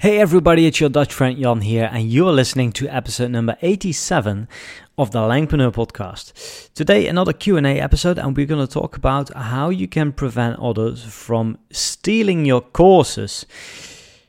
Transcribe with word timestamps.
Hey 0.00 0.18
everybody, 0.18 0.64
it's 0.64 0.80
your 0.80 0.88
Dutch 0.88 1.12
friend 1.12 1.38
Jan 1.38 1.60
here, 1.60 1.90
and 1.92 2.10
you're 2.10 2.32
listening 2.32 2.72
to 2.72 2.88
episode 2.88 3.32
number 3.32 3.58
87 3.60 4.48
of 4.96 5.10
the 5.10 5.18
Langpreneur 5.18 5.74
podcast. 5.74 6.72
Today, 6.72 7.06
another 7.06 7.34
Q&A 7.34 7.78
episode, 7.78 8.18
and 8.18 8.34
we're 8.34 8.46
going 8.46 8.66
to 8.66 8.72
talk 8.72 8.96
about 8.96 9.30
how 9.34 9.68
you 9.68 9.86
can 9.86 10.12
prevent 10.12 10.58
others 10.58 11.04
from 11.04 11.58
stealing 11.70 12.46
your 12.46 12.62
courses. 12.62 13.44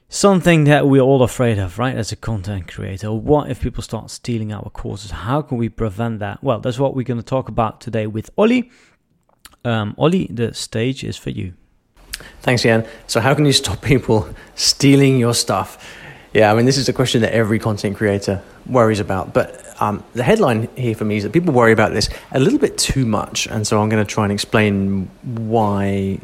Something 0.09 0.65
that 0.65 0.89
we're 0.89 0.99
all 0.99 1.23
afraid 1.23 1.57
of, 1.57 1.79
right, 1.79 1.95
as 1.95 2.11
a 2.11 2.17
content 2.17 2.67
creator. 2.67 3.13
What 3.13 3.49
if 3.49 3.61
people 3.61 3.81
start 3.81 4.11
stealing 4.11 4.51
our 4.51 4.69
courses? 4.71 5.11
How 5.11 5.41
can 5.41 5.57
we 5.57 5.69
prevent 5.69 6.19
that? 6.19 6.43
Well, 6.43 6.59
that's 6.59 6.79
what 6.79 6.95
we're 6.97 7.03
going 7.03 7.21
to 7.21 7.25
talk 7.25 7.47
about 7.47 7.79
today 7.79 8.07
with 8.07 8.29
Olly. 8.35 8.69
Um, 9.63 9.95
Olly, 9.97 10.27
the 10.29 10.53
stage 10.53 11.05
is 11.05 11.15
for 11.15 11.29
you. 11.29 11.53
Thanks, 12.41 12.63
Jan. 12.63 12.87
So, 13.07 13.19
how 13.19 13.33
can 13.33 13.45
you 13.45 13.53
stop 13.53 13.81
people 13.81 14.27
stealing 14.55 15.17
your 15.17 15.33
stuff? 15.33 15.83
Yeah, 16.33 16.51
I 16.51 16.55
mean, 16.55 16.65
this 16.65 16.77
is 16.77 16.87
a 16.87 16.93
question 16.93 17.21
that 17.21 17.33
every 17.33 17.59
content 17.59 17.97
creator 17.97 18.41
worries 18.65 18.99
about. 18.99 19.33
But 19.33 19.63
um, 19.81 20.03
the 20.13 20.23
headline 20.23 20.69
here 20.75 20.95
for 20.95 21.05
me 21.05 21.17
is 21.17 21.23
that 21.23 21.33
people 21.33 21.53
worry 21.53 21.73
about 21.73 21.93
this 21.93 22.09
a 22.31 22.39
little 22.39 22.59
bit 22.59 22.77
too 22.77 23.05
much. 23.05 23.47
And 23.47 23.67
so, 23.67 23.81
I'm 23.81 23.89
going 23.89 24.05
to 24.05 24.11
try 24.11 24.23
and 24.23 24.31
explain 24.31 25.09
why 25.23 26.19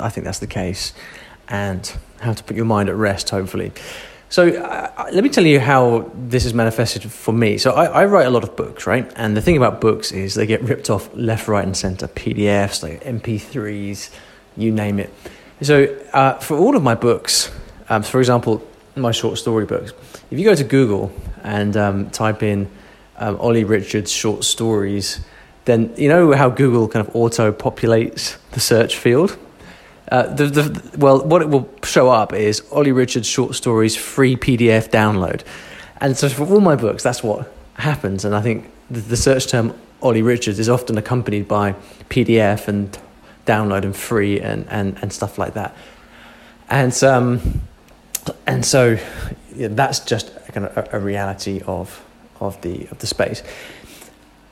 I 0.00 0.08
think 0.08 0.24
that's 0.24 0.40
the 0.40 0.46
case 0.46 0.92
and 1.48 1.92
how 2.20 2.32
to 2.32 2.44
put 2.44 2.56
your 2.56 2.64
mind 2.64 2.88
at 2.88 2.96
rest, 2.96 3.30
hopefully. 3.30 3.72
So, 4.32 4.48
uh, 4.48 5.10
let 5.12 5.22
me 5.22 5.28
tell 5.28 5.44
you 5.44 5.60
how 5.60 6.10
this 6.14 6.46
is 6.46 6.54
manifested 6.54 7.02
for 7.12 7.32
me. 7.32 7.58
So, 7.58 7.72
I, 7.72 7.84
I, 7.84 8.04
write 8.06 8.26
a 8.26 8.30
lot 8.30 8.44
of 8.44 8.56
books, 8.56 8.86
right? 8.86 9.12
And 9.14 9.36
the 9.36 9.42
thing 9.42 9.58
about 9.58 9.82
books 9.82 10.10
is 10.10 10.34
they 10.34 10.46
get 10.46 10.62
ripped 10.62 10.88
off 10.88 11.10
left, 11.14 11.48
right, 11.48 11.64
and 11.64 11.76
center 11.76 12.08
PDFs, 12.08 12.82
like 12.82 13.04
MP3s, 13.04 14.08
you 14.56 14.72
name 14.72 14.98
it. 14.98 15.12
So, 15.62 15.84
uh, 16.12 16.34
for 16.38 16.56
all 16.56 16.76
of 16.76 16.82
my 16.82 16.94
books, 16.94 17.50
um, 17.88 18.02
for 18.02 18.18
example, 18.18 18.66
my 18.96 19.12
short 19.12 19.38
story 19.38 19.64
books, 19.64 19.92
if 20.30 20.38
you 20.38 20.44
go 20.44 20.54
to 20.54 20.64
Google 20.64 21.12
and 21.42 21.76
um, 21.76 22.10
type 22.10 22.42
in 22.42 22.68
um, 23.16 23.36
Olly 23.40 23.64
Richards 23.64 24.10
short 24.10 24.44
stories, 24.44 25.20
then 25.64 25.94
you 25.96 26.08
know 26.08 26.32
how 26.32 26.50
Google 26.50 26.88
kind 26.88 27.06
of 27.06 27.14
auto 27.14 27.52
populates 27.52 28.36
the 28.52 28.60
search 28.60 28.96
field? 28.96 29.38
Uh, 30.10 30.26
the, 30.34 30.46
the, 30.46 30.98
well, 30.98 31.24
what 31.24 31.40
it 31.40 31.48
will 31.48 31.70
show 31.84 32.10
up 32.10 32.32
is 32.32 32.62
Olly 32.70 32.92
Richards 32.92 33.26
short 33.26 33.54
stories 33.54 33.96
free 33.96 34.36
PDF 34.36 34.90
download. 34.90 35.42
And 36.00 36.16
so 36.16 36.28
for 36.28 36.46
all 36.46 36.60
my 36.60 36.76
books, 36.76 37.02
that's 37.02 37.22
what 37.22 37.50
happens. 37.74 38.24
And 38.24 38.34
I 38.34 38.42
think 38.42 38.70
the, 38.90 39.00
the 39.00 39.16
search 39.16 39.46
term 39.46 39.74
Olly 40.02 40.20
Richards 40.20 40.58
is 40.58 40.68
often 40.68 40.98
accompanied 40.98 41.46
by 41.46 41.74
PDF 42.10 42.68
and 42.68 42.98
download 43.46 43.84
and 43.84 43.96
free 43.96 44.40
and, 44.40 44.66
and, 44.68 44.98
and 45.02 45.12
stuff 45.12 45.38
like 45.38 45.54
that. 45.54 45.74
And 46.68 47.04
um, 47.04 47.60
and 48.46 48.64
so 48.64 48.98
yeah, 49.54 49.68
that's 49.70 50.00
just 50.00 50.34
kind 50.52 50.66
of 50.66 50.76
a, 50.76 50.96
a 50.96 51.00
reality 51.00 51.60
of 51.66 52.04
of 52.40 52.60
the 52.62 52.86
of 52.90 52.98
the 52.98 53.06
space. 53.06 53.42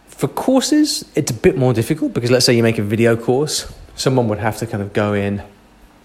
For 0.09 0.29
courses, 0.29 1.11
it's 1.15 1.31
a 1.31 1.35
bit 1.35 1.57
more 1.57 1.73
difficult 1.73 2.13
because 2.13 2.31
let's 2.31 2.45
say 2.45 2.55
you 2.55 2.63
make 2.63 2.79
a 2.79 2.83
video 2.83 3.17
course, 3.17 3.73
someone 3.95 4.29
would 4.29 4.39
have 4.39 4.59
to 4.59 4.67
kind 4.67 4.83
of 4.83 4.93
go 4.93 5.15
in 5.15 5.43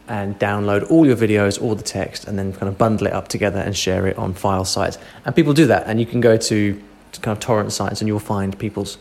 and 0.08 0.40
download 0.40 0.90
all 0.90 1.06
your 1.06 1.16
videos, 1.16 1.62
all 1.62 1.76
the 1.76 1.84
text, 1.84 2.26
and 2.26 2.38
then 2.38 2.54
kind 2.54 2.70
of 2.70 2.78
bundle 2.78 3.08
it 3.08 3.14
up 3.14 3.28
together 3.28 3.60
and 3.60 3.76
share 3.76 4.08
it 4.08 4.18
on 4.18 4.34
file 4.34 4.64
sites. 4.64 4.98
And 5.26 5.36
people 5.36 5.54
do 5.54 5.66
that, 5.68 5.88
and 5.88 6.00
you 6.00 6.06
can 6.06 6.22
go 6.22 6.38
to, 6.38 6.82
to 7.12 7.22
kind 7.22 7.36
of 7.36 7.44
torrent 7.44 7.74
sites 7.74 8.02
and 8.02 8.08
you'll 8.08 8.20
find 8.20 8.58
people's 8.58 8.98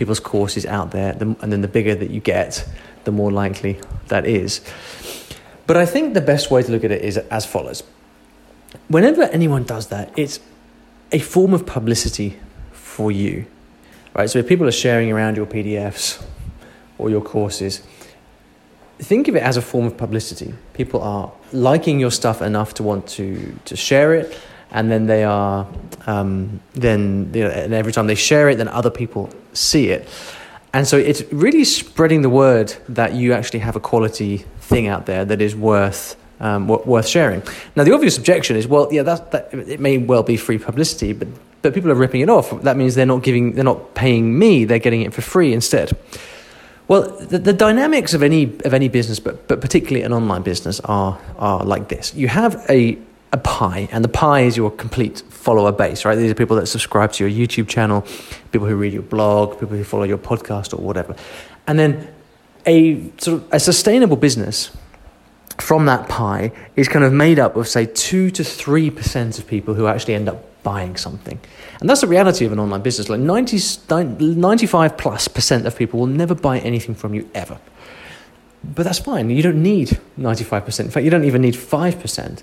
people's 0.00 0.18
courses 0.18 0.64
out 0.64 0.92
there. 0.92 1.10
And 1.20 1.52
then 1.52 1.60
the 1.60 1.68
bigger 1.68 1.94
that 1.94 2.10
you 2.10 2.20
get, 2.20 2.66
the 3.04 3.12
more 3.12 3.30
likely 3.30 3.78
that 4.08 4.24
is. 4.24 4.62
But 5.66 5.76
I 5.76 5.84
think 5.84 6.14
the 6.14 6.22
best 6.22 6.50
way 6.50 6.62
to 6.62 6.72
look 6.72 6.84
at 6.84 6.90
it 6.90 7.02
is 7.02 7.18
as 7.18 7.44
follows. 7.44 7.82
Whenever 8.88 9.24
anyone 9.24 9.64
does 9.64 9.88
that, 9.88 10.10
it's 10.16 10.40
a 11.12 11.18
form 11.18 11.52
of 11.52 11.66
publicity 11.66 12.38
for 12.72 13.12
you, 13.12 13.44
right? 14.14 14.30
So 14.30 14.38
if 14.38 14.48
people 14.48 14.66
are 14.66 14.72
sharing 14.72 15.12
around 15.12 15.36
your 15.36 15.44
PDFs 15.44 16.24
or 16.96 17.10
your 17.10 17.20
courses, 17.20 17.82
think 18.98 19.28
of 19.28 19.36
it 19.36 19.42
as 19.42 19.58
a 19.58 19.62
form 19.62 19.84
of 19.84 19.98
publicity. 19.98 20.54
People 20.72 21.02
are 21.02 21.30
liking 21.52 22.00
your 22.00 22.10
stuff 22.10 22.40
enough 22.40 22.72
to 22.74 22.82
want 22.82 23.06
to, 23.08 23.54
to 23.66 23.76
share 23.76 24.14
it, 24.14 24.34
and 24.72 24.90
then 24.90 25.06
they 25.06 25.24
are, 25.24 25.66
um, 26.06 26.60
then 26.72 27.30
you 27.34 27.44
know, 27.44 27.50
and 27.50 27.72
every 27.72 27.92
time 27.92 28.06
they 28.06 28.14
share 28.14 28.48
it, 28.48 28.56
then 28.56 28.68
other 28.68 28.90
people 28.90 29.30
see 29.52 29.88
it. 29.88 30.08
And 30.72 30.86
so 30.86 30.96
it's 30.96 31.22
really 31.32 31.64
spreading 31.64 32.22
the 32.22 32.30
word 32.30 32.74
that 32.88 33.14
you 33.14 33.32
actually 33.32 33.58
have 33.60 33.74
a 33.74 33.80
quality 33.80 34.38
thing 34.60 34.86
out 34.86 35.06
there 35.06 35.24
that 35.24 35.40
is 35.40 35.56
worth 35.56 36.16
um, 36.38 36.68
worth 36.68 37.06
sharing. 37.06 37.42
Now, 37.76 37.84
the 37.84 37.92
obvious 37.92 38.16
objection 38.16 38.56
is, 38.56 38.66
well, 38.66 38.88
yeah, 38.90 39.02
that, 39.02 39.30
that 39.32 39.52
it 39.52 39.78
may 39.78 39.98
well 39.98 40.22
be 40.22 40.36
free 40.36 40.58
publicity, 40.58 41.12
but 41.12 41.28
but 41.62 41.74
people 41.74 41.90
are 41.90 41.94
ripping 41.94 42.22
it 42.22 42.30
off. 42.30 42.62
That 42.62 42.76
means 42.76 42.94
they're 42.94 43.04
not 43.04 43.22
giving, 43.22 43.52
they're 43.52 43.64
not 43.64 43.94
paying 43.94 44.38
me; 44.38 44.64
they're 44.64 44.78
getting 44.78 45.02
it 45.02 45.12
for 45.12 45.20
free 45.20 45.52
instead. 45.52 45.92
Well, 46.88 47.02
the, 47.02 47.38
the 47.38 47.52
dynamics 47.52 48.14
of 48.14 48.22
any 48.22 48.44
of 48.64 48.72
any 48.72 48.88
business, 48.88 49.20
but 49.20 49.46
but 49.46 49.60
particularly 49.60 50.02
an 50.02 50.12
online 50.12 50.42
business, 50.42 50.80
are 50.80 51.18
are 51.38 51.62
like 51.64 51.88
this. 51.88 52.14
You 52.14 52.28
have 52.28 52.64
a 52.70 52.98
a 53.32 53.38
pie, 53.38 53.88
and 53.92 54.04
the 54.04 54.08
pie 54.08 54.40
is 54.40 54.56
your 54.56 54.70
complete 54.70 55.20
follower 55.28 55.72
base, 55.72 56.04
right? 56.04 56.16
These 56.16 56.30
are 56.30 56.34
people 56.34 56.56
that 56.56 56.66
subscribe 56.66 57.12
to 57.12 57.28
your 57.28 57.46
YouTube 57.46 57.68
channel, 57.68 58.04
people 58.50 58.66
who 58.66 58.76
read 58.76 58.92
your 58.92 59.02
blog, 59.02 59.58
people 59.60 59.76
who 59.76 59.84
follow 59.84 60.04
your 60.04 60.18
podcast 60.18 60.76
or 60.76 60.82
whatever. 60.82 61.14
And 61.66 61.78
then 61.78 62.12
a 62.66 63.10
sort 63.18 63.42
of 63.42 63.48
a 63.52 63.60
sustainable 63.60 64.16
business 64.16 64.70
from 65.58 65.86
that 65.86 66.08
pie 66.08 66.52
is 66.76 66.88
kind 66.88 67.04
of 67.04 67.12
made 67.12 67.38
up 67.38 67.56
of 67.56 67.68
say 67.68 67.86
2 67.86 68.30
to 68.30 68.42
3% 68.42 69.38
of 69.38 69.46
people 69.46 69.74
who 69.74 69.86
actually 69.86 70.14
end 70.14 70.28
up 70.28 70.44
buying 70.62 70.96
something. 70.96 71.38
And 71.80 71.88
that's 71.88 72.00
the 72.00 72.06
reality 72.06 72.44
of 72.44 72.52
an 72.52 72.58
online 72.58 72.82
business. 72.82 73.08
Like 73.08 73.20
90, 73.20 73.58
95 74.36 74.98
plus 74.98 75.28
percent 75.28 75.66
of 75.66 75.76
people 75.76 76.00
will 76.00 76.06
never 76.06 76.34
buy 76.34 76.58
anything 76.58 76.94
from 76.94 77.14
you 77.14 77.30
ever. 77.34 77.58
But 78.62 78.82
that's 78.82 78.98
fine. 78.98 79.30
You 79.30 79.42
don't 79.42 79.62
need 79.62 79.98
95%. 80.18 80.80
In 80.80 80.90
fact, 80.90 81.04
you 81.04 81.10
don't 81.10 81.24
even 81.24 81.40
need 81.40 81.54
5%. 81.54 82.42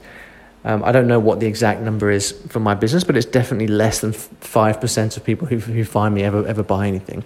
Um, 0.67 0.83
I 0.83 0.91
don't 0.91 1.07
know 1.07 1.17
what 1.17 1.39
the 1.39 1.45
exact 1.45 1.79
number 1.79 2.11
is 2.11 2.33
for 2.49 2.59
my 2.59 2.75
business, 2.75 3.05
but 3.05 3.15
it's 3.15 3.25
definitely 3.25 3.67
less 3.67 4.01
than 4.01 4.11
5% 4.11 5.15
of 5.15 5.23
people 5.23 5.47
who, 5.47 5.59
who 5.59 5.85
find 5.85 6.13
me 6.13 6.23
ever, 6.23 6.45
ever 6.45 6.61
buy 6.61 6.87
anything. 6.87 7.23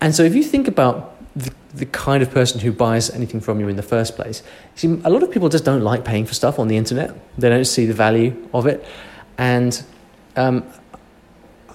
And 0.00 0.16
so 0.16 0.24
if 0.24 0.34
you 0.34 0.42
think 0.42 0.66
about 0.66 1.16
the, 1.36 1.52
the 1.74 1.86
kind 1.86 2.24
of 2.24 2.30
person 2.32 2.58
who 2.58 2.72
buys 2.72 3.08
anything 3.10 3.40
from 3.40 3.60
you 3.60 3.68
in 3.68 3.76
the 3.76 3.84
first 3.84 4.16
place, 4.16 4.42
see, 4.74 4.88
a 5.04 5.10
lot 5.10 5.22
of 5.22 5.30
people 5.30 5.48
just 5.48 5.64
don't 5.64 5.82
like 5.82 6.04
paying 6.04 6.26
for 6.26 6.34
stuff 6.34 6.58
on 6.58 6.66
the 6.66 6.76
internet. 6.76 7.14
They 7.38 7.48
don't 7.48 7.66
see 7.66 7.86
the 7.86 7.94
value 7.94 8.36
of 8.52 8.66
it. 8.66 8.84
And 9.38 9.80
um, 10.34 10.64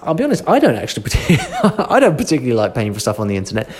I'll 0.02 0.12
be 0.12 0.24
honest, 0.24 0.46
I 0.46 0.58
don't 0.58 0.76
actually, 0.76 1.10
I 1.88 2.00
don't 2.00 2.18
particularly 2.18 2.52
like 2.52 2.74
paying 2.74 2.92
for 2.92 3.00
stuff 3.00 3.18
on 3.18 3.28
the 3.28 3.36
internet. 3.36 3.70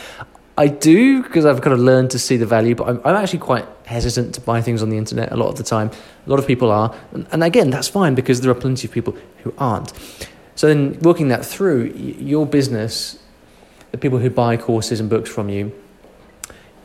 I 0.57 0.69
do 0.69 1.23
because 1.23 1.45
I've 1.45 1.61
kind 1.61 1.75
of 1.75 1.81
learned 1.81 2.13
to 2.13 2.19
see 2.19 2.39
the 2.39 2.47
value, 2.47 2.75
but 2.75 2.89
I'm, 2.89 3.01
I'm, 3.05 3.17
actually 3.17 3.41
quite 3.41 3.67
hesitant 3.87 4.35
to 4.35 4.41
buy 4.41 4.61
things 4.61 4.83
on 4.83 4.91
the 4.91 4.99
internet 4.99 5.33
a 5.33 5.37
lot 5.37 5.49
of 5.49 5.57
the 5.57 5.63
time. 5.63 5.91
A 6.27 6.31
lot 6.31 6.39
of 6.39 6.47
people 6.47 6.71
are, 6.71 6.95
and, 7.33 7.43
again, 7.43 7.71
that's 7.71 7.89
fine 7.89 8.15
because 8.15 8.41
there 8.41 8.51
are 8.51 8.55
plenty 8.55 8.87
of 8.87 8.93
people 8.93 9.17
who 9.43 9.55
aren't. 9.59 9.93
So 10.55 10.69
then, 10.69 10.99
working 11.01 11.29
that 11.29 11.45
through, 11.45 11.93
your 11.95 12.47
business, 12.47 13.19
the 13.93 13.99
people 13.99 14.19
who 14.19 14.31
buy 14.31 14.57
courses 14.57 15.01
and 15.01 15.09
books 15.09 15.31
from 15.31 15.49
you, 15.49 15.73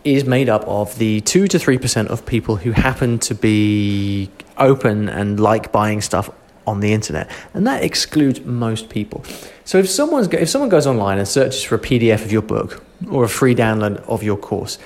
is 0.03 0.25
made 0.25 0.49
up 0.49 0.63
of 0.67 0.97
the 0.97 1.21
two 1.21 1.47
to 1.47 1.59
three 1.59 1.77
percent 1.77 2.09
of 2.09 2.25
people 2.25 2.55
who 2.55 2.71
happen 2.71 3.19
to 3.19 3.35
be 3.35 4.29
open 4.57 5.07
and 5.07 5.39
like 5.39 5.71
buying 5.71 6.01
stuff 6.01 6.29
on 6.67 6.79
the 6.79 6.93
internet, 6.93 7.29
and 7.53 7.65
that 7.65 7.83
excludes 7.83 8.41
most 8.41 8.89
people. 8.89 9.23
So 9.63 9.77
if 9.77 9.89
someone's 9.89 10.27
if 10.33 10.49
someone 10.49 10.69
goes 10.69 10.85
online 10.85 11.17
and 11.17 11.27
searches 11.27 11.63
for 11.63 11.75
a 11.75 11.79
PDF 11.79 12.25
of 12.25 12.31
your 12.31 12.41
book 12.41 12.83
or 13.09 13.23
a 13.23 13.29
free 13.29 13.55
download 13.55 13.97
of 14.07 14.21
your 14.23 14.37
course, 14.37 14.77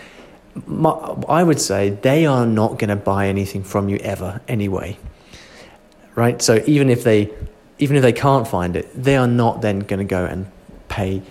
my, 0.65 0.91
I 1.27 1.43
would 1.43 1.59
say 1.59 1.89
they 1.89 2.25
are 2.25 2.45
not 2.45 2.79
going 2.79 2.89
to 2.89 2.95
buy 2.95 3.27
anything 3.27 3.63
from 3.63 3.89
you 3.89 3.97
ever 3.97 4.41
anyway. 4.47 4.97
Right? 6.15 6.41
So 6.41 6.63
even 6.65 6.89
if 6.89 7.03
they 7.03 7.31
even 7.77 7.97
if 7.97 8.03
they 8.03 8.13
can't 8.13 8.47
find 8.47 8.75
it, 8.75 8.89
they 8.95 9.17
are 9.17 9.27
not 9.27 9.61
then 9.61 9.79
going 9.79 9.99
to 9.99 10.05
go 10.05 10.25
and 10.25 10.49
pay 10.87 11.21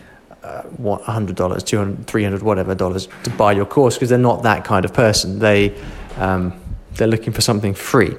uh, 0.42 0.62
what 0.62 1.02
$100, 1.04 1.34
$200, 1.34 2.04
300 2.04 2.42
whatever 2.42 2.74
dollars 2.74 3.08
to 3.22 3.30
buy 3.30 3.52
your 3.52 3.64
course 3.64 3.94
because 3.94 4.10
they're 4.10 4.18
not 4.18 4.42
that 4.42 4.62
kind 4.62 4.84
of 4.84 4.92
person. 4.92 5.38
They 5.38 5.74
um, 6.18 6.60
they're 6.92 7.08
looking 7.08 7.32
for 7.32 7.40
something 7.40 7.74
free. 7.74 8.14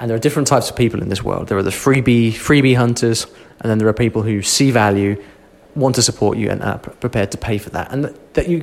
And 0.00 0.08
there 0.08 0.16
are 0.16 0.20
different 0.20 0.48
types 0.48 0.70
of 0.70 0.76
people 0.76 1.02
in 1.02 1.08
this 1.08 1.22
world. 1.22 1.48
There 1.48 1.58
are 1.58 1.62
the 1.62 1.70
freebie 1.70 2.30
freebie 2.32 2.76
hunters, 2.76 3.26
and 3.60 3.70
then 3.70 3.78
there 3.78 3.88
are 3.88 3.92
people 3.92 4.22
who 4.22 4.42
see 4.42 4.70
value, 4.70 5.22
want 5.78 5.94
to 5.96 6.02
support 6.02 6.38
you, 6.38 6.50
and 6.50 6.62
are 6.62 6.78
prepared 6.78 7.30
to 7.32 7.38
pay 7.38 7.58
for 7.58 7.70
that. 7.70 7.92
And 7.92 8.04
that 8.34 8.48
you, 8.48 8.60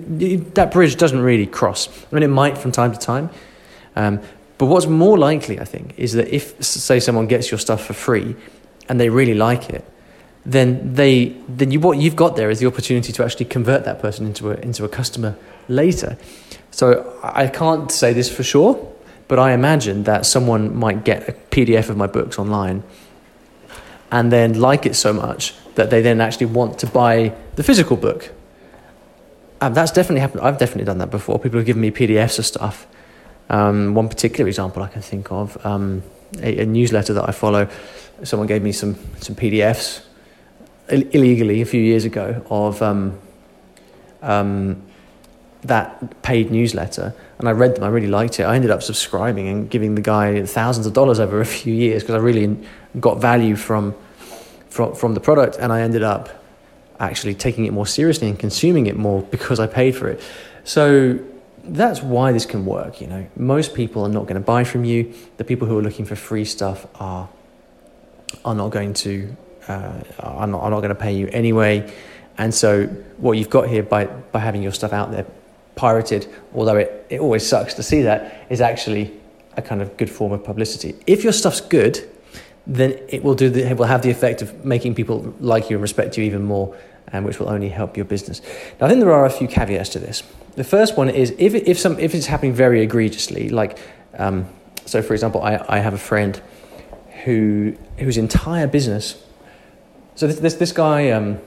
that 0.53 0.71
bridge 0.71 0.95
doesn't 0.95 1.19
really 1.19 1.47
cross. 1.47 1.87
I 2.11 2.15
mean, 2.15 2.23
it 2.23 2.27
might 2.27 2.57
from 2.57 2.71
time 2.71 2.91
to 2.91 2.99
time, 2.99 3.29
um, 3.95 4.19
but 4.57 4.67
what's 4.67 4.87
more 4.87 5.17
likely, 5.17 5.59
I 5.59 5.65
think, 5.65 5.97
is 5.97 6.13
that 6.13 6.27
if 6.33 6.61
say 6.63 6.99
someone 6.99 7.27
gets 7.27 7.51
your 7.51 7.59
stuff 7.59 7.85
for 7.85 7.93
free, 7.93 8.35
and 8.87 8.99
they 8.99 9.09
really 9.09 9.33
like 9.33 9.69
it, 9.69 9.83
then 10.45 10.93
they 10.93 11.35
then 11.47 11.71
you 11.71 11.79
what 11.79 11.97
you've 11.97 12.15
got 12.15 12.35
there 12.35 12.49
is 12.49 12.59
the 12.59 12.67
opportunity 12.67 13.11
to 13.13 13.23
actually 13.23 13.45
convert 13.45 13.85
that 13.85 13.99
person 14.01 14.25
into 14.25 14.51
a 14.51 14.55
into 14.55 14.85
a 14.85 14.89
customer 14.89 15.35
later. 15.67 16.17
So 16.71 17.17
I 17.23 17.47
can't 17.47 17.89
say 17.89 18.11
this 18.11 18.29
for 18.29 18.43
sure 18.43 18.75
But 19.27 19.39
I 19.39 19.53
imagine 19.53 20.03
that 20.03 20.25
someone 20.25 20.75
might 20.75 21.03
get 21.03 21.27
a 21.27 21.33
PDF 21.33 21.89
of 21.89 21.97
my 21.97 22.07
books 22.07 22.37
online 22.37 22.83
and 24.11 24.31
then 24.31 24.59
like 24.59 24.85
it 24.85 24.95
so 24.95 25.13
much 25.13 25.53
that 25.75 25.89
they 25.89 26.01
then 26.01 26.21
actually 26.21 26.47
want 26.47 26.79
to 26.79 26.87
buy 26.87 27.33
the 27.55 27.63
physical 27.63 27.97
book. 27.97 28.31
Um, 29.61 29.73
that's 29.73 29.91
definitely 29.91 30.21
happened. 30.21 30.41
I've 30.41 30.57
definitely 30.57 30.85
done 30.85 30.97
that 30.99 31.11
before. 31.11 31.39
People 31.39 31.59
have 31.59 31.65
given 31.65 31.81
me 31.81 31.91
PDFs 31.91 32.39
of 32.39 32.45
stuff. 32.45 32.87
Um, 33.49 33.93
one 33.93 34.09
particular 34.09 34.47
example 34.47 34.83
I 34.83 34.87
can 34.87 35.01
think 35.01 35.31
of 35.31 35.63
um, 35.65 36.03
a, 36.39 36.59
a, 36.59 36.65
newsletter 36.65 37.13
that 37.13 37.29
I 37.29 37.31
follow. 37.31 37.69
Someone 38.23 38.47
gave 38.47 38.63
me 38.63 38.71
some 38.71 38.95
some 39.19 39.35
PDFs 39.35 40.03
Ill- 40.89 41.07
illegally 41.11 41.61
a 41.61 41.65
few 41.65 41.81
years 41.81 42.05
ago 42.05 42.43
of 42.49 42.81
um, 42.81 43.19
um, 44.21 44.81
that 45.63 46.21
paid 46.21 46.51
newsletter, 46.51 47.13
and 47.39 47.49
I 47.49 47.51
read 47.51 47.75
them. 47.75 47.83
I 47.83 47.87
really 47.87 48.07
liked 48.07 48.39
it. 48.39 48.43
I 48.43 48.55
ended 48.55 48.71
up 48.71 48.81
subscribing 48.81 49.47
and 49.47 49.69
giving 49.69 49.95
the 49.95 50.01
guy 50.01 50.45
thousands 50.45 50.85
of 50.85 50.93
dollars 50.93 51.19
over 51.19 51.41
a 51.41 51.45
few 51.45 51.73
years 51.73 52.03
because 52.03 52.15
I 52.15 52.19
really 52.19 52.57
got 52.99 53.19
value 53.19 53.55
from 53.55 53.95
from 54.69 54.95
from 54.95 55.13
the 55.13 55.19
product, 55.19 55.57
and 55.59 55.71
I 55.71 55.81
ended 55.81 56.03
up 56.03 56.29
actually 56.99 57.35
taking 57.35 57.65
it 57.65 57.73
more 57.73 57.87
seriously 57.87 58.29
and 58.29 58.39
consuming 58.39 58.87
it 58.87 58.95
more 58.95 59.21
because 59.21 59.59
I 59.59 59.67
paid 59.67 59.95
for 59.95 60.07
it. 60.07 60.21
So 60.63 61.19
that's 61.63 62.01
why 62.01 62.31
this 62.31 62.45
can 62.45 62.65
work. 62.65 63.01
You 63.01 63.07
know, 63.07 63.27
most 63.35 63.73
people 63.73 64.03
are 64.03 64.09
not 64.09 64.23
going 64.23 64.35
to 64.35 64.39
buy 64.39 64.63
from 64.63 64.85
you. 64.85 65.13
The 65.37 65.43
people 65.43 65.67
who 65.67 65.77
are 65.77 65.81
looking 65.81 66.05
for 66.05 66.15
free 66.15 66.45
stuff 66.45 66.87
are 66.95 67.27
are 68.43 68.55
not 68.55 68.69
going 68.71 68.93
to 68.93 69.35
uh, 69.67 70.01
are 70.19 70.47
not, 70.47 70.61
are 70.61 70.69
not 70.69 70.79
going 70.79 70.89
to 70.89 70.95
pay 70.95 71.15
you 71.15 71.27
anyway. 71.31 71.91
And 72.37 72.53
so 72.53 72.87
what 73.17 73.33
you've 73.33 73.49
got 73.49 73.67
here 73.67 73.83
by 73.83 74.05
by 74.05 74.39
having 74.39 74.63
your 74.63 74.71
stuff 74.71 74.93
out 74.93 75.11
there 75.11 75.25
pirated, 75.75 76.27
although 76.53 76.77
it, 76.77 77.05
it 77.09 77.19
always 77.19 77.47
sucks 77.47 77.73
to 77.75 77.83
see 77.83 78.01
that, 78.03 78.45
is 78.49 78.61
actually 78.61 79.11
a 79.57 79.61
kind 79.61 79.81
of 79.81 79.95
good 79.97 80.09
form 80.09 80.31
of 80.31 80.43
publicity. 80.43 80.95
If 81.07 81.23
your 81.23 81.33
stuff's 81.33 81.61
good, 81.61 82.09
then 82.67 82.97
it 83.09 83.23
will 83.23 83.35
do 83.35 83.49
the, 83.49 83.69
it 83.69 83.77
will 83.77 83.85
have 83.85 84.01
the 84.01 84.09
effect 84.09 84.41
of 84.41 84.65
making 84.65 84.95
people 84.95 85.33
like 85.39 85.69
you 85.69 85.77
and 85.77 85.81
respect 85.81 86.17
you 86.17 86.23
even 86.23 86.43
more, 86.43 86.75
and 87.11 87.25
which 87.25 87.39
will 87.39 87.49
only 87.49 87.69
help 87.69 87.95
your 87.95 88.05
business. 88.05 88.41
Now, 88.79 88.87
I 88.87 88.89
think 88.89 89.01
there 89.01 89.13
are 89.13 89.25
a 89.25 89.29
few 89.29 89.47
caveats 89.47 89.89
to 89.89 89.99
this. 89.99 90.23
The 90.55 90.63
first 90.63 90.97
one 90.97 91.09
is 91.09 91.33
if 91.37 91.53
if 91.53 91.77
some 91.77 91.99
if 91.99 92.15
it's 92.15 92.25
happening 92.25 92.53
very 92.53 92.81
egregiously, 92.81 93.49
like 93.49 93.77
um, 94.17 94.47
so, 94.85 95.01
for 95.01 95.13
example, 95.13 95.41
I, 95.41 95.63
I 95.67 95.79
have 95.79 95.93
a 95.93 95.99
friend 95.99 96.41
who 97.23 97.75
whose 97.97 98.17
entire 98.17 98.67
business. 98.67 99.21
So 100.15 100.27
this 100.27 100.39
this, 100.39 100.53
this 100.55 100.71
guy, 100.71 101.11
um, 101.11 101.39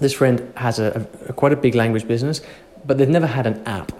this 0.00 0.14
friend 0.14 0.52
has 0.56 0.78
a, 0.78 1.06
a, 1.28 1.32
quite 1.32 1.52
a 1.52 1.56
big 1.56 1.74
language 1.74 2.08
business, 2.08 2.40
but 2.84 2.98
they've 2.98 3.08
never 3.08 3.26
had 3.26 3.46
an 3.46 3.62
app, 3.66 3.92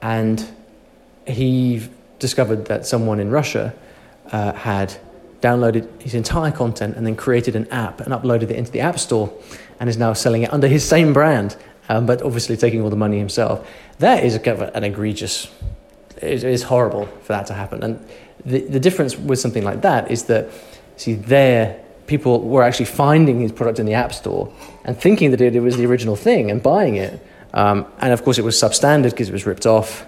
and 0.00 0.44
he 1.26 1.88
discovered 2.18 2.66
that 2.66 2.86
someone 2.86 3.20
in 3.20 3.30
Russia 3.30 3.74
uh, 4.30 4.52
had 4.52 4.94
downloaded 5.40 5.88
his 6.00 6.14
entire 6.14 6.52
content 6.52 6.96
and 6.96 7.04
then 7.04 7.16
created 7.16 7.56
an 7.56 7.66
app 7.68 8.00
and 8.00 8.14
uploaded 8.14 8.44
it 8.44 8.52
into 8.52 8.70
the 8.70 8.80
App 8.80 8.98
Store 8.98 9.32
and 9.80 9.90
is 9.90 9.98
now 9.98 10.12
selling 10.12 10.42
it 10.42 10.52
under 10.52 10.68
his 10.68 10.88
same 10.88 11.12
brand, 11.12 11.56
um, 11.88 12.06
but 12.06 12.22
obviously 12.22 12.56
taking 12.56 12.80
all 12.80 12.90
the 12.90 12.96
money 12.96 13.18
himself. 13.18 13.68
That 13.98 14.24
is 14.24 14.38
kind 14.38 14.62
of 14.62 14.74
an 14.74 14.84
egregious, 14.84 15.50
it 16.16 16.44
is 16.44 16.62
horrible 16.62 17.06
for 17.22 17.32
that 17.32 17.46
to 17.46 17.54
happen. 17.54 17.82
And 17.82 18.06
the, 18.46 18.60
the 18.60 18.80
difference 18.80 19.18
with 19.18 19.40
something 19.40 19.64
like 19.64 19.82
that 19.82 20.10
is 20.10 20.24
that, 20.24 20.48
see, 20.96 21.14
there, 21.14 21.82
people 22.06 22.40
were 22.40 22.62
actually 22.62 22.86
finding 22.86 23.40
his 23.40 23.50
product 23.50 23.80
in 23.80 23.86
the 23.86 23.94
App 23.94 24.14
Store 24.14 24.52
and 24.84 24.96
thinking 24.96 25.32
that 25.32 25.40
it, 25.40 25.56
it 25.56 25.60
was 25.60 25.76
the 25.76 25.86
original 25.86 26.14
thing 26.14 26.50
and 26.52 26.62
buying 26.62 26.94
it. 26.94 27.20
Um, 27.54 27.86
and 27.98 28.12
of 28.12 28.24
course, 28.24 28.38
it 28.38 28.44
was 28.44 28.56
substandard 28.56 29.10
because 29.10 29.28
it 29.28 29.32
was 29.32 29.46
ripped 29.46 29.66
off. 29.66 30.06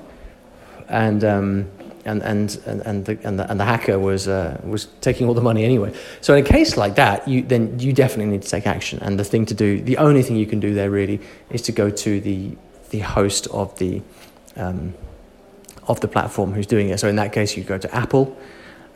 And 0.88 1.24
um, 1.24 1.70
and 2.04 2.22
and 2.22 2.60
and 2.66 2.80
and 2.82 3.04
the, 3.04 3.18
and 3.24 3.38
the, 3.38 3.50
and 3.50 3.58
the 3.58 3.64
hacker 3.64 3.98
was 3.98 4.28
uh, 4.28 4.60
was 4.64 4.86
taking 5.00 5.26
all 5.26 5.34
the 5.34 5.40
money 5.40 5.64
anyway. 5.64 5.92
So 6.20 6.34
in 6.34 6.44
a 6.44 6.46
case 6.46 6.76
like 6.76 6.96
that, 6.96 7.26
you 7.26 7.42
then 7.42 7.78
you 7.78 7.92
definitely 7.92 8.32
need 8.32 8.42
to 8.42 8.48
take 8.48 8.66
action. 8.66 8.98
And 9.02 9.18
the 9.18 9.24
thing 9.24 9.46
to 9.46 9.54
do, 9.54 9.80
the 9.80 9.96
only 9.98 10.22
thing 10.22 10.36
you 10.36 10.46
can 10.46 10.60
do 10.60 10.74
there 10.74 10.90
really, 10.90 11.20
is 11.50 11.62
to 11.62 11.72
go 11.72 11.90
to 11.90 12.20
the 12.20 12.56
the 12.90 13.00
host 13.00 13.46
of 13.48 13.76
the 13.78 14.02
um, 14.56 14.94
of 15.88 16.00
the 16.00 16.08
platform 16.08 16.52
who's 16.52 16.66
doing 16.66 16.90
it. 16.90 17.00
So 17.00 17.08
in 17.08 17.16
that 17.16 17.32
case, 17.32 17.56
you 17.56 17.64
go 17.64 17.78
to 17.78 17.94
Apple, 17.94 18.36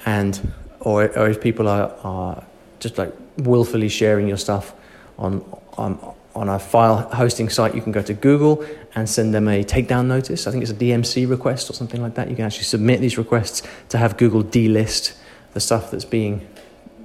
and 0.04 0.52
or 0.80 1.08
or 1.18 1.28
if 1.28 1.40
people 1.40 1.68
are 1.68 1.94
are 2.02 2.44
just 2.80 2.98
like 2.98 3.12
willfully 3.38 3.88
sharing 3.88 4.28
your 4.28 4.38
stuff 4.38 4.74
on 5.18 5.44
on 5.76 6.14
on 6.38 6.48
a 6.48 6.58
file 6.58 6.96
hosting 7.14 7.48
site, 7.48 7.74
you 7.74 7.82
can 7.82 7.92
go 7.92 8.02
to 8.02 8.14
Google 8.14 8.64
and 8.94 9.08
send 9.08 9.34
them 9.34 9.48
a 9.48 9.64
takedown 9.64 10.06
notice. 10.06 10.46
I 10.46 10.50
think 10.50 10.62
it's 10.62 10.70
a 10.70 10.74
DMC 10.74 11.28
request 11.28 11.68
or 11.68 11.72
something 11.72 12.00
like 12.00 12.14
that. 12.14 12.30
You 12.30 12.36
can 12.36 12.44
actually 12.44 12.64
submit 12.64 13.00
these 13.00 13.18
requests 13.18 13.62
to 13.90 13.98
have 13.98 14.16
Google 14.16 14.44
delist 14.44 15.16
the 15.54 15.60
stuff 15.60 15.90
that's 15.90 16.04
being 16.04 16.46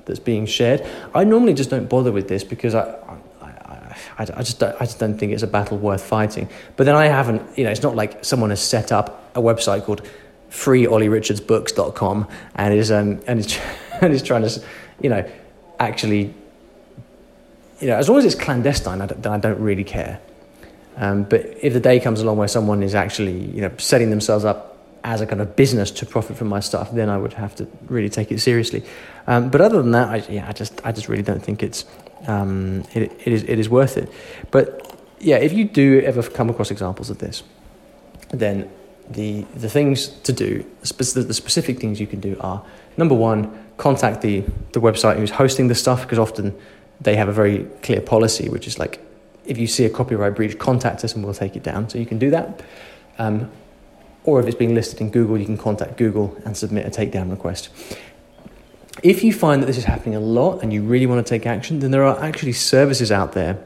that's 0.05 0.19
being 0.19 0.45
shared. 0.45 0.85
I 1.15 1.23
normally 1.23 1.53
just 1.53 1.69
don't 1.69 1.89
bother 1.89 2.11
with 2.11 2.27
this 2.27 2.43
because 2.43 2.75
I. 2.75 2.99
I, 4.17 4.27
I, 4.35 4.43
just 4.43 4.59
don't, 4.59 4.75
I 4.79 4.85
just 4.85 4.99
don't 4.99 5.17
think 5.17 5.33
it's 5.33 5.41
a 5.43 5.47
battle 5.47 5.77
worth 5.77 6.03
fighting. 6.03 6.47
But 6.75 6.83
then 6.83 6.95
I 6.95 7.05
haven't, 7.05 7.57
you 7.57 7.63
know, 7.63 7.71
it's 7.71 7.81
not 7.81 7.95
like 7.95 8.23
someone 8.23 8.51
has 8.51 8.61
set 8.61 8.91
up 8.91 9.31
a 9.35 9.41
website 9.41 9.83
called 9.85 10.07
freeollyrichardsbooks.com 10.51 12.27
and 12.55 12.73
is 12.73 12.91
um, 12.91 13.21
and 13.25 13.39
is 13.39 13.59
and 14.01 14.13
is 14.13 14.21
trying 14.21 14.43
to, 14.43 14.63
you 15.01 15.09
know, 15.09 15.27
actually 15.79 16.33
you 17.83 17.89
know, 17.89 17.97
as 17.97 18.07
long 18.07 18.17
as 18.17 18.23
it's 18.23 18.35
clandestine, 18.35 19.01
I 19.01 19.07
don't, 19.07 19.27
I 19.27 19.37
don't 19.37 19.59
really 19.59 19.83
care. 19.83 20.21
Um, 20.95 21.23
but 21.23 21.41
if 21.61 21.73
the 21.73 21.81
day 21.81 21.99
comes 21.99 22.21
along 22.21 22.37
where 22.37 22.47
someone 22.47 22.81
is 22.81 22.95
actually, 22.95 23.37
you 23.37 23.59
know, 23.59 23.71
setting 23.77 24.09
themselves 24.09 24.45
up 24.45 24.77
as 25.03 25.19
a 25.19 25.25
kind 25.25 25.41
of 25.41 25.57
business 25.57 25.91
to 25.91 26.05
profit 26.05 26.37
from 26.37 26.47
my 26.47 26.61
stuff, 26.61 26.93
then 26.93 27.09
I 27.09 27.17
would 27.17 27.33
have 27.33 27.55
to 27.55 27.67
really 27.87 28.07
take 28.07 28.31
it 28.31 28.39
seriously. 28.39 28.85
Um, 29.27 29.49
but 29.49 29.59
other 29.59 29.81
than 29.81 29.91
that, 29.91 30.07
I, 30.07 30.17
yeah, 30.31 30.47
I 30.47 30.53
just, 30.53 30.79
I 30.85 30.93
just 30.93 31.09
really 31.09 31.23
don't 31.23 31.43
think 31.43 31.61
it's, 31.61 31.83
um, 32.25 32.85
it, 32.93 33.11
it 33.25 33.33
is, 33.33 33.43
it 33.43 33.59
is 33.59 33.67
worth 33.67 33.97
it. 33.97 34.09
But 34.49 34.97
yeah, 35.19 35.35
if 35.35 35.51
you 35.51 35.65
do 35.65 35.99
ever 36.05 36.23
come 36.23 36.49
across 36.49 36.71
examples 36.71 37.09
of 37.09 37.17
this, 37.17 37.43
then 38.29 38.71
the 39.09 39.41
the 39.55 39.69
things 39.69 40.07
to 40.07 40.31
do, 40.31 40.65
the 40.79 41.33
specific 41.33 41.79
things 41.79 41.99
you 41.99 42.07
can 42.07 42.21
do 42.21 42.37
are 42.39 42.63
number 42.95 43.13
one, 43.13 43.51
contact 43.75 44.21
the 44.21 44.41
the 44.71 44.79
website 44.79 45.17
who's 45.17 45.31
hosting 45.31 45.67
the 45.67 45.75
stuff 45.75 46.03
because 46.03 46.17
often 46.17 46.55
they 47.01 47.15
have 47.15 47.27
a 47.27 47.33
very 47.33 47.65
clear 47.81 48.01
policy, 48.01 48.49
which 48.49 48.67
is 48.67 48.79
like, 48.79 48.99
if 49.45 49.57
you 49.57 49.67
see 49.67 49.85
a 49.85 49.89
copyright 49.89 50.35
breach, 50.35 50.57
contact 50.57 51.03
us 51.03 51.15
and 51.15 51.23
we'll 51.23 51.33
take 51.33 51.55
it 51.55 51.63
down. 51.63 51.89
So 51.89 51.97
you 51.97 52.05
can 52.05 52.17
do 52.19 52.29
that. 52.31 52.61
Um, 53.17 53.51
or 54.23 54.39
if 54.39 54.47
it's 54.47 54.55
being 54.55 54.73
listed 54.73 55.01
in 55.01 55.09
Google, 55.09 55.37
you 55.37 55.45
can 55.45 55.57
contact 55.57 55.97
Google 55.97 56.37
and 56.45 56.55
submit 56.55 56.85
a 56.85 56.89
takedown 56.89 57.29
request. 57.29 57.69
If 59.01 59.23
you 59.23 59.33
find 59.33 59.61
that 59.61 59.65
this 59.65 59.77
is 59.77 59.83
happening 59.83 60.15
a 60.15 60.19
lot 60.19 60.63
and 60.63 60.71
you 60.71 60.81
really 60.81 61.05
want 61.05 61.25
to 61.25 61.29
take 61.29 61.45
action, 61.45 61.79
then 61.79 61.91
there 61.91 62.05
are 62.05 62.17
actually 62.23 62.53
services 62.53 63.11
out 63.11 63.33
there 63.33 63.61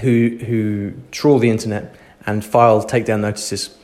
who, 0.00 0.38
who 0.46 0.92
trawl 1.10 1.38
the 1.38 1.50
internet 1.50 1.94
and 2.24 2.44
file 2.44 2.82
takedown 2.82 3.20
notices 3.20 3.76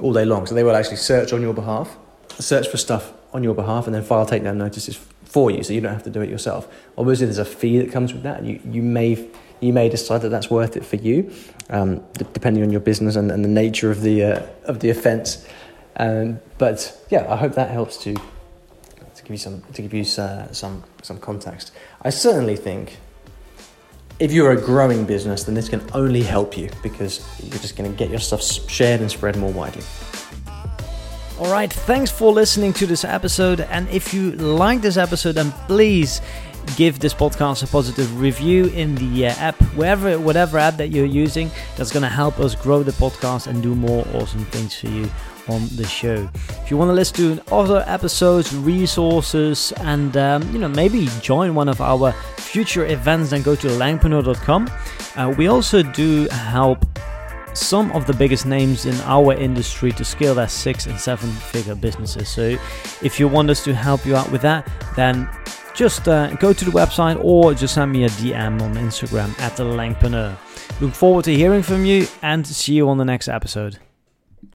all 0.00 0.12
day 0.12 0.24
long. 0.24 0.46
So 0.46 0.54
they 0.54 0.62
will 0.62 0.76
actually 0.76 0.96
search 0.96 1.32
on 1.32 1.40
your 1.40 1.54
behalf, 1.54 1.96
search 2.38 2.68
for 2.68 2.76
stuff 2.76 3.12
on 3.32 3.42
your 3.42 3.54
behalf, 3.54 3.86
and 3.86 3.94
then 3.94 4.02
file 4.02 4.26
takedown 4.26 4.56
notices 4.56 4.98
for 5.32 5.50
you, 5.50 5.62
so 5.62 5.72
you 5.72 5.80
don't 5.80 5.94
have 5.94 6.02
to 6.02 6.10
do 6.10 6.20
it 6.20 6.28
yourself. 6.28 6.68
Obviously, 6.98 7.26
there's 7.26 7.38
a 7.38 7.44
fee 7.44 7.78
that 7.78 7.90
comes 7.90 8.12
with 8.12 8.22
that. 8.22 8.44
You 8.44 8.60
you 8.70 8.82
may 8.82 9.28
you 9.60 9.72
may 9.72 9.88
decide 9.88 10.22
that 10.22 10.28
that's 10.28 10.50
worth 10.50 10.76
it 10.76 10.84
for 10.84 10.96
you, 10.96 11.32
um, 11.70 12.02
depending 12.34 12.62
on 12.62 12.70
your 12.70 12.80
business 12.80 13.16
and, 13.16 13.30
and 13.30 13.44
the 13.44 13.48
nature 13.48 13.90
of 13.90 14.02
the 14.02 14.24
uh, 14.24 14.46
of 14.64 14.80
the 14.80 14.90
offence. 14.90 15.46
Um, 15.96 16.40
but 16.58 17.04
yeah, 17.10 17.32
I 17.32 17.36
hope 17.36 17.54
that 17.54 17.70
helps 17.70 17.96
to 17.98 18.14
to 18.14 19.22
give 19.22 19.30
you 19.30 19.36
some 19.38 19.62
to 19.72 19.82
give 19.82 19.94
you 19.94 20.04
uh, 20.22 20.52
some 20.52 20.84
some 21.02 21.18
context. 21.18 21.72
I 22.02 22.10
certainly 22.10 22.56
think 22.56 22.98
if 24.18 24.32
you're 24.32 24.52
a 24.52 24.60
growing 24.60 25.04
business, 25.04 25.44
then 25.44 25.54
this 25.54 25.68
can 25.68 25.82
only 25.94 26.22
help 26.22 26.56
you 26.56 26.68
because 26.82 27.26
you're 27.42 27.58
just 27.58 27.76
going 27.76 27.90
to 27.90 27.96
get 27.96 28.10
your 28.10 28.20
stuff 28.20 28.42
shared 28.70 29.00
and 29.00 29.10
spread 29.10 29.36
more 29.36 29.52
widely. 29.52 29.82
All 31.42 31.50
right, 31.50 31.72
thanks 31.72 32.08
for 32.08 32.30
listening 32.30 32.72
to 32.74 32.86
this 32.86 33.04
episode. 33.04 33.62
And 33.62 33.88
if 33.88 34.14
you 34.14 34.30
like 34.30 34.80
this 34.80 34.96
episode, 34.96 35.32
then 35.32 35.50
please 35.66 36.20
give 36.76 37.00
this 37.00 37.12
podcast 37.12 37.64
a 37.64 37.66
positive 37.66 38.20
review 38.20 38.66
in 38.66 38.94
the 38.94 39.26
uh, 39.26 39.34
app, 39.38 39.56
wherever, 39.74 40.20
whatever 40.20 40.56
app 40.56 40.76
that 40.76 40.90
you're 40.90 41.04
using. 41.04 41.50
That's 41.76 41.90
going 41.90 42.04
to 42.04 42.08
help 42.08 42.38
us 42.38 42.54
grow 42.54 42.84
the 42.84 42.92
podcast 42.92 43.48
and 43.48 43.60
do 43.60 43.74
more 43.74 44.06
awesome 44.14 44.44
things 44.46 44.78
for 44.78 44.86
you 44.86 45.10
on 45.48 45.66
the 45.74 45.84
show. 45.84 46.30
If 46.62 46.70
you 46.70 46.76
want 46.76 46.90
to 46.90 46.92
listen 46.92 47.38
to 47.38 47.52
other 47.52 47.82
episodes, 47.88 48.54
resources, 48.54 49.72
and 49.78 50.16
um, 50.16 50.48
you 50.52 50.60
know 50.60 50.68
maybe 50.68 51.08
join 51.22 51.56
one 51.56 51.68
of 51.68 51.80
our 51.80 52.12
future 52.36 52.86
events, 52.86 53.30
then 53.30 53.42
go 53.42 53.56
to 53.56 53.66
langpreneur.com. 53.66 54.70
Uh, 55.16 55.34
we 55.36 55.48
also 55.48 55.82
do 55.82 56.28
help 56.30 56.86
some 57.54 57.92
of 57.92 58.06
the 58.06 58.12
biggest 58.12 58.46
names 58.46 58.86
in 58.86 58.94
our 59.02 59.32
industry 59.34 59.92
to 59.92 60.04
scale 60.04 60.34
their 60.34 60.48
six 60.48 60.86
and 60.86 60.98
seven 60.98 61.30
figure 61.30 61.74
businesses. 61.74 62.28
So 62.28 62.56
if 63.02 63.18
you 63.20 63.28
want 63.28 63.50
us 63.50 63.62
to 63.64 63.74
help 63.74 64.04
you 64.06 64.16
out 64.16 64.30
with 64.30 64.42
that, 64.42 64.70
then 64.96 65.28
just 65.74 66.08
uh, 66.08 66.34
go 66.34 66.52
to 66.52 66.64
the 66.64 66.70
website 66.70 67.22
or 67.22 67.54
just 67.54 67.74
send 67.74 67.92
me 67.92 68.04
a 68.04 68.08
DM 68.08 68.60
on 68.60 68.74
Instagram 68.74 69.38
at 69.40 69.56
the 69.56 69.64
Langpreneur. 69.64 70.36
Look 70.80 70.94
forward 70.94 71.24
to 71.26 71.34
hearing 71.34 71.62
from 71.62 71.84
you 71.84 72.06
and 72.22 72.46
see 72.46 72.74
you 72.74 72.88
on 72.88 72.98
the 72.98 73.04
next 73.04 73.28
episode. 73.28 73.78